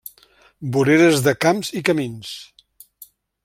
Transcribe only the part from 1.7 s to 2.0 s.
i